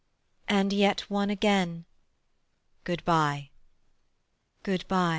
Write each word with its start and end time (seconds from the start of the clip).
"And 0.47 0.73
yet 0.73 1.01
one 1.11 1.29
again." 1.29 1.85
"Good 2.85 3.05
by." 3.05 3.51
"Good 4.63 4.83
by." 4.87 5.09